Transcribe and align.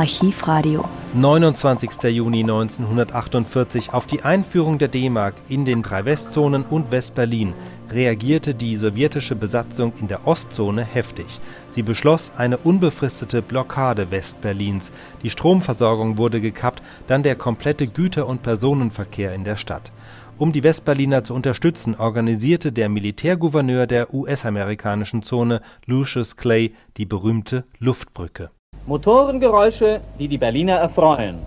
Archivradio. 0.00 0.88
29. 1.12 2.04
Juni 2.04 2.40
1948 2.40 3.92
auf 3.92 4.06
die 4.06 4.22
Einführung 4.22 4.78
der 4.78 4.88
D-Mark 4.88 5.34
in 5.50 5.66
den 5.66 5.82
drei 5.82 6.06
Westzonen 6.06 6.62
und 6.62 6.90
West-Berlin 6.90 7.52
reagierte 7.90 8.54
die 8.54 8.76
sowjetische 8.76 9.36
Besatzung 9.36 9.92
in 10.00 10.08
der 10.08 10.26
Ostzone 10.26 10.82
heftig. 10.84 11.26
Sie 11.68 11.82
beschloss 11.82 12.32
eine 12.34 12.56
unbefristete 12.56 13.42
Blockade 13.42 14.10
West-Berlins. 14.10 14.90
Die 15.22 15.28
Stromversorgung 15.28 16.16
wurde 16.16 16.40
gekappt, 16.40 16.82
dann 17.06 17.22
der 17.22 17.36
komplette 17.36 17.86
Güter- 17.86 18.26
und 18.26 18.42
Personenverkehr 18.42 19.34
in 19.34 19.44
der 19.44 19.56
Stadt. 19.56 19.92
Um 20.38 20.54
die 20.54 20.62
Westberliner 20.62 21.24
zu 21.24 21.34
unterstützen, 21.34 21.94
organisierte 21.94 22.72
der 22.72 22.88
Militärgouverneur 22.88 23.86
der 23.86 24.14
US-amerikanischen 24.14 25.22
Zone, 25.22 25.60
Lucius 25.84 26.38
Clay, 26.38 26.72
die 26.96 27.04
berühmte 27.04 27.64
Luftbrücke. 27.78 28.50
Motorengeräusche, 28.90 30.00
die 30.18 30.26
die 30.26 30.36
Berliner 30.36 30.74
erfreuen. 30.74 31.38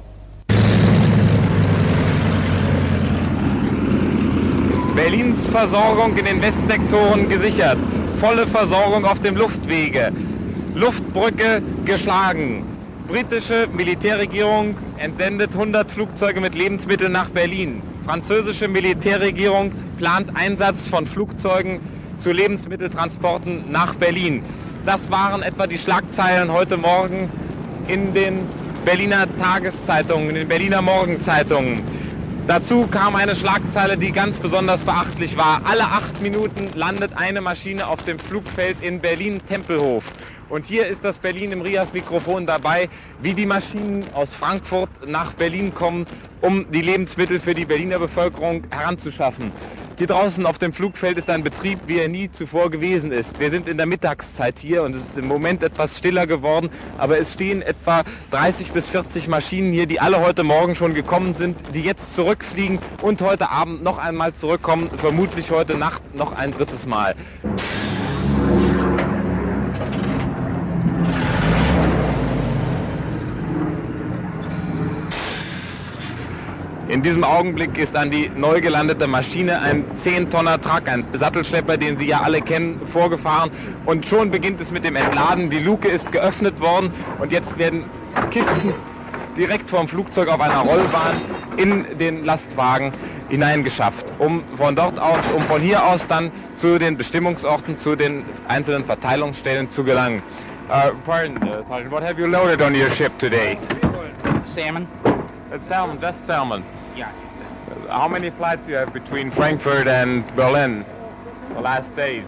Berlins 4.96 5.46
Versorgung 5.48 6.16
in 6.16 6.24
den 6.24 6.42
Westsektoren 6.42 7.28
gesichert. 7.28 7.78
Volle 8.16 8.48
Versorgung 8.48 9.04
auf 9.04 9.20
dem 9.20 9.36
Luftwege. 9.36 10.14
Luftbrücke 10.74 11.62
geschlagen. 11.84 12.64
Britische 13.10 13.68
Militärregierung 13.74 14.78
entsendet 14.98 15.52
100 15.52 15.92
Flugzeuge 15.92 16.40
mit 16.40 16.56
Lebensmitteln 16.56 17.12
nach 17.12 17.30
Berlin. 17.30 17.82
Französische 18.06 18.70
Militärregierung 18.70 19.74
plant 19.98 20.30
Einsatz 20.34 20.88
von 20.88 21.06
Flugzeugen 21.06 21.82
zu 22.20 22.32
Lebensmitteltransporten 22.32 23.70
nach 23.70 23.96
Berlin. 23.96 24.44
Das 24.86 25.10
waren 25.12 25.44
etwa 25.44 25.66
die 25.66 25.78
Schlagzeilen 25.78 26.52
heute 26.52 26.76
Morgen 26.76 27.30
in 27.88 28.14
den 28.14 28.40
Berliner 28.86 29.28
Tageszeitungen, 29.38 30.30
in 30.30 30.36
den 30.36 30.48
Berliner 30.48 30.82
Morgenzeitungen. 30.82 31.82
Dazu 32.46 32.88
kam 32.88 33.16
eine 33.16 33.36
Schlagzeile, 33.36 33.98
die 33.98 34.12
ganz 34.12 34.40
besonders 34.40 34.82
beachtlich 34.82 35.38
war. 35.38 35.62
Alle 35.64 35.84
acht 35.84 36.22
Minuten 36.22 36.68
landet 36.76 37.12
eine 37.16 37.40
Maschine 37.40 37.88
auf 37.88 38.04
dem 38.04 38.20
Flugfeld 38.20 38.78
in 38.82 39.00
Berlin-Tempelhof. 39.00 40.04
Und 40.50 40.66
hier 40.66 40.86
ist 40.88 41.06
das 41.06 41.20
Berlin 41.20 41.54
im 41.54 41.62
Rias-Mikrofon 41.62 42.46
dabei, 42.46 42.90
wie 43.22 43.34
die 43.34 43.46
Maschinen 43.46 44.04
aus 44.14 44.36
Frankfurt 44.36 44.90
nach 45.08 45.34
Berlin 45.34 45.74
kommen, 45.74 46.06
um 46.42 46.70
die 46.70 46.82
Lebensmittel 46.82 47.40
für 47.40 47.54
die 47.54 47.66
Berliner 47.66 47.98
Bevölkerung 47.98 48.64
heranzuschaffen. 48.70 49.54
Hier 49.96 50.08
draußen 50.08 50.44
auf 50.48 50.58
dem 50.58 50.74
Flugfeld 50.74 51.18
ist 51.18 51.30
ein 51.30 51.44
Betrieb, 51.44 51.78
wie 51.86 52.00
er 52.00 52.10
nie 52.10 52.32
zuvor 52.32 52.72
gewesen 52.72 53.12
ist. 53.12 53.40
Wir 53.40 53.52
sind 53.52 53.68
in 53.68 53.78
der 53.78 53.86
Mittagszeit 53.86 54.58
hier 54.58 54.82
und 54.82 54.96
es 54.96 55.10
ist 55.10 55.18
im 55.20 55.28
Moment 55.28 55.62
etwas 55.62 56.00
stiller 56.00 56.26
geworden, 56.26 56.72
aber 56.98 57.20
es 57.20 57.34
stehen 57.34 57.62
etwa 57.62 58.04
30 58.32 58.72
bis 58.72 58.88
40 58.88 59.28
Maschinen 59.28 59.72
hier, 59.72 59.86
die 59.86 60.00
alle 60.00 60.20
heute 60.20 60.44
Morgen 60.44 60.74
schon 60.74 60.96
gekommen 60.96 61.36
sind, 61.36 61.76
die 61.76 61.82
jetzt 61.82 62.16
zurückfliegen 62.16 62.80
und 63.02 63.22
heute 63.22 63.52
Abend 63.52 63.84
noch 63.84 64.00
einmal 64.00 64.34
zurückkommen, 64.34 64.90
vermutlich 64.98 65.52
heute 65.52 65.78
Nacht 65.78 66.16
noch 66.16 66.32
ein 66.32 66.52
drittes 66.52 66.88
Mal. 66.88 67.16
In 76.94 77.02
diesem 77.02 77.24
Augenblick 77.24 77.80
ist 77.80 77.96
an 77.96 78.12
die 78.12 78.30
neu 78.30 78.62
gelandete 78.62 79.08
Maschine 79.08 79.60
ein 79.60 79.84
10-Tonner 80.04 80.62
Truck, 80.62 80.88
ein 80.88 81.04
Sattelschlepper, 81.14 81.76
den 81.76 81.98
Sie 81.98 82.06
ja 82.06 82.22
alle 82.22 82.40
kennen, 82.40 82.80
vorgefahren. 82.86 83.50
Und 83.88 84.06
schon 84.06 84.30
beginnt 84.30 84.62
es 84.62 84.70
mit 84.70 84.86
dem 84.86 84.96
Entladen. 84.96 85.50
Die 85.50 85.58
Luke 85.58 85.88
ist 85.88 86.12
geöffnet 86.12 86.60
worden 86.60 86.94
und 87.20 87.32
jetzt 87.32 87.58
werden 87.58 87.86
Kisten 88.30 88.76
direkt 89.36 89.72
vom 89.72 89.88
Flugzeug 89.88 90.28
auf 90.28 90.40
einer 90.40 90.60
Rollbahn 90.60 91.16
in 91.58 91.98
den 91.98 92.26
Lastwagen 92.26 92.92
hineingeschafft, 93.28 94.14
um 94.20 94.44
von 94.56 94.76
dort 94.76 95.00
aus, 95.00 95.24
um 95.36 95.42
von 95.42 95.62
hier 95.62 95.84
aus 95.84 96.06
dann 96.06 96.30
zu 96.58 96.78
den 96.78 96.96
Bestimmungsorten, 96.96 97.80
zu 97.80 97.96
den 97.96 98.24
einzelnen 98.48 98.86
Verteilungsstellen 98.86 99.68
zu 99.68 99.84
gelangen. 99.84 100.22
Uh, 100.70 100.92
pardon, 101.04 101.38
uh, 101.38 101.66
Sergeant, 101.68 101.92
what 101.92 102.04
have 102.04 102.22
you 102.22 102.28
loaded 102.28 102.62
on 102.62 102.76
your 102.76 102.92
ship 102.92 103.18
today? 103.18 103.58
Salmon. 104.46 104.88
It's 105.52 105.68
salmon, 105.68 106.00
just 106.00 106.28
salmon. 106.28 106.64
Yeah. 106.96 107.12
How 107.90 108.08
many 108.08 108.30
flights 108.30 108.68
you 108.68 108.76
have 108.76 108.94
between 108.94 109.32
Frankfurt 109.32 109.88
and 109.88 110.24
Berlin 110.36 110.86
the 111.54 111.62
last 111.62 111.96
days? 111.96 112.26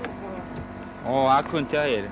Oh, 1.05 1.27
I 1.27 1.43
couldn't 1.43 1.69
tell 1.69 1.87
you. 1.87 2.09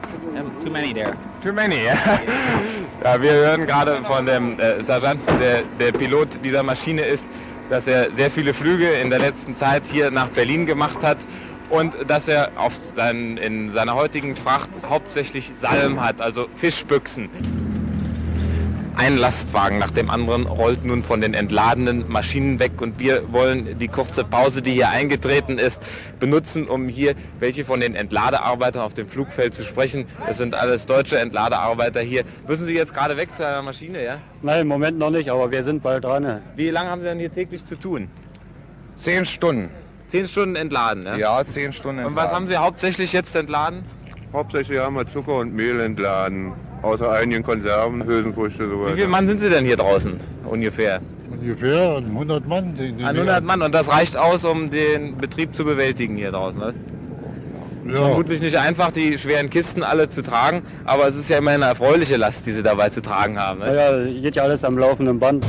Too 0.63 0.69
many 0.69 0.93
there. 0.93 1.17
Too 1.41 1.51
many, 1.51 1.85
ja. 1.85 1.95
ja 3.03 3.21
wir 3.21 3.31
hören 3.31 3.65
gerade 3.65 4.03
von 4.03 4.25
dem 4.25 4.59
äh, 4.59 4.83
Sergeant, 4.83 5.19
der, 5.39 5.63
der 5.79 5.91
Pilot 5.91 6.27
dieser 6.43 6.61
Maschine 6.61 7.01
ist, 7.01 7.25
dass 7.71 7.87
er 7.87 8.11
sehr 8.11 8.29
viele 8.29 8.53
Flüge 8.53 8.91
in 8.91 9.09
der 9.09 9.19
letzten 9.19 9.55
Zeit 9.55 9.87
hier 9.87 10.11
nach 10.11 10.27
Berlin 10.27 10.67
gemacht 10.67 11.01
hat 11.01 11.17
und 11.71 11.95
dass 12.07 12.27
er 12.27 12.51
auf 12.55 12.73
sein, 12.95 13.37
in 13.37 13.71
seiner 13.71 13.95
heutigen 13.95 14.35
Fracht 14.35 14.69
hauptsächlich 14.87 15.51
Salm 15.55 15.99
hat, 16.03 16.21
also 16.21 16.47
Fischbüchsen. 16.55 17.29
Ein 19.03 19.17
Lastwagen 19.17 19.79
nach 19.79 19.91
dem 19.91 20.09
anderen 20.09 20.47
rollt 20.47 20.85
nun 20.85 21.03
von 21.03 21.19
den 21.19 21.33
entladenen 21.33 22.09
Maschinen 22.09 22.59
weg 22.59 22.81
und 22.81 23.01
wir 23.01 23.33
wollen 23.33 23.77
die 23.77 23.89
kurze 23.89 24.23
Pause, 24.23 24.61
die 24.61 24.71
hier 24.71 24.91
eingetreten 24.91 25.57
ist, 25.57 25.81
benutzen, 26.21 26.69
um 26.69 26.87
hier 26.87 27.13
welche 27.37 27.65
von 27.65 27.81
den 27.81 27.95
Entladearbeitern 27.95 28.81
auf 28.81 28.93
dem 28.93 29.09
Flugfeld 29.09 29.55
zu 29.55 29.63
sprechen. 29.63 30.05
Das 30.25 30.37
sind 30.37 30.55
alles 30.55 30.85
deutsche 30.85 31.19
Entladearbeiter 31.19 31.99
hier. 31.99 32.23
Müssen 32.47 32.65
Sie 32.65 32.73
jetzt 32.75 32.93
gerade 32.93 33.17
weg 33.17 33.35
zu 33.35 33.45
einer 33.45 33.61
Maschine, 33.61 34.05
ja? 34.05 34.19
Nein, 34.41 34.61
im 34.61 34.67
Moment 34.69 34.97
noch 34.97 35.09
nicht, 35.09 35.29
aber 35.29 35.51
wir 35.51 35.65
sind 35.65 35.83
bald 35.83 36.05
dran. 36.05 36.41
Wie 36.55 36.69
lange 36.69 36.89
haben 36.89 37.01
Sie 37.01 37.07
denn 37.09 37.19
hier 37.19 37.33
täglich 37.33 37.65
zu 37.65 37.75
tun? 37.77 38.07
Zehn 38.95 39.25
Stunden. 39.25 39.69
Zehn 40.07 40.25
Stunden 40.29 40.55
entladen, 40.55 41.03
ja? 41.03 41.17
Ja, 41.17 41.43
zehn 41.43 41.73
Stunden. 41.73 42.05
Und 42.05 42.15
was 42.15 42.31
haben 42.31 42.47
Sie 42.47 42.55
hauptsächlich 42.55 43.11
jetzt 43.11 43.35
entladen? 43.35 43.83
Hauptsächlich 44.31 44.79
haben 44.79 44.95
wir 44.95 45.11
Zucker 45.11 45.39
und 45.39 45.53
Mehl 45.53 45.81
entladen. 45.81 46.53
Außer 46.83 47.09
einigen 47.11 47.43
Konserven, 47.43 48.03
Hülsenfrüchte, 48.05 48.67
so 48.67 48.75
Wie 48.75 48.83
weiter. 48.83 48.95
viele 48.95 49.07
Mann 49.07 49.27
sind 49.27 49.39
Sie 49.39 49.49
denn 49.49 49.63
hier 49.65 49.77
draußen 49.77 50.17
ungefähr? 50.45 50.99
Ungefähr 51.31 51.97
100 51.97 52.47
Mann. 52.47 52.75
Die, 52.77 52.91
die 52.91 53.03
100 53.03 53.43
Mann 53.43 53.61
und 53.61 53.73
das 53.73 53.87
reicht 53.89 54.17
aus, 54.17 54.43
um 54.43 54.69
den 54.69 55.17
Betrieb 55.17 55.55
zu 55.55 55.63
bewältigen 55.63 56.17
hier 56.17 56.31
draußen, 56.31 56.59
was? 56.61 56.75
Ja, 57.87 57.99
Vermutlich 57.99 58.41
nicht 58.41 58.57
einfach, 58.57 58.91
die 58.91 59.17
schweren 59.17 59.49
Kisten 59.49 59.81
alle 59.83 60.09
zu 60.09 60.23
tragen, 60.23 60.61
aber 60.85 61.07
es 61.07 61.15
ist 61.15 61.29
ja 61.29 61.37
immer 61.37 61.51
eine 61.51 61.65
erfreuliche 61.65 62.17
Last, 62.17 62.45
die 62.45 62.51
Sie 62.51 62.63
dabei 62.63 62.89
zu 62.89 63.01
tragen 63.01 63.39
haben. 63.39 63.59
Ne? 63.59 63.65
Naja, 63.67 64.05
geht 64.21 64.35
ja 64.35 64.43
alles 64.43 64.63
am 64.63 64.77
laufenden 64.77 65.19
Band. 65.19 65.45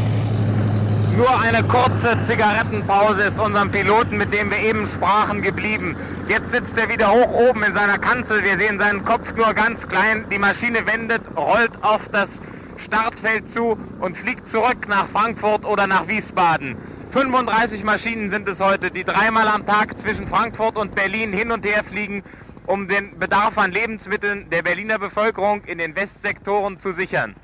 Nur 1.17 1.41
eine 1.41 1.63
kurze 1.63 2.19
Zigarettenpause 2.27 3.23
ist 3.23 3.39
unserem 3.39 3.71
Piloten, 3.71 4.17
mit 4.17 4.35
dem 4.35 4.51
wir 4.51 4.59
eben 4.59 4.85
sprachen, 4.85 5.43
geblieben. 5.43 5.97
Jetzt 6.29 6.51
sitzt 6.51 6.77
er 6.77 6.89
wieder 6.89 7.13
hoch 7.13 7.33
oben 7.33 7.63
in 7.63 7.73
seiner 7.73 7.99
Kanzel. 7.99 8.43
Wir 8.43 8.59
sehen 8.59 8.81
seinen 8.81 9.05
Kopf 9.05 9.33
nur 9.37 9.55
ganz 9.55 9.87
klein. 9.87 10.25
Die 10.33 10.41
Maschine 10.41 10.87
wendet, 10.89 11.23
rollt 11.37 11.71
auf 11.83 12.09
das 12.09 12.41
Startfeld 12.79 13.49
zu 13.49 13.79
und 14.01 14.19
fliegt 14.19 14.49
zurück 14.49 14.89
nach 14.89 15.07
Frankfurt 15.07 15.65
oder 15.65 15.87
nach 15.87 16.09
Wiesbaden. 16.09 16.77
35 17.13 17.85
Maschinen 17.85 18.31
sind 18.31 18.49
es 18.49 18.61
heute, 18.61 18.91
die 18.91 19.05
dreimal 19.05 19.47
am 19.47 19.65
Tag 19.65 19.97
zwischen 19.97 20.27
Frankfurt 20.27 20.77
und 20.77 20.97
Berlin 20.97 21.33
hin 21.33 21.53
und 21.53 21.65
her 21.65 21.85
fliegen, 21.85 22.25
um 22.67 22.89
den 22.89 23.17
Bedarf 23.21 23.57
an 23.57 23.71
Lebensmitteln 23.71 24.51
der 24.51 24.63
Berliner 24.63 24.99
Bevölkerung 24.99 25.63
in 25.65 25.79
den 25.79 25.95
Westsektoren 25.95 26.81
zu 26.81 26.93
sichern. 26.93 27.37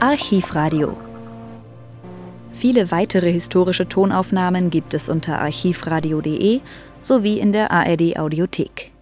Archivradio. 0.00 1.05
Viele 2.56 2.90
weitere 2.90 3.30
historische 3.30 3.86
Tonaufnahmen 3.86 4.70
gibt 4.70 4.94
es 4.94 5.10
unter 5.10 5.42
archivradio.de 5.42 6.60
sowie 7.02 7.38
in 7.38 7.52
der 7.52 7.70
ARD 7.70 8.16
Audiothek. 8.18 8.95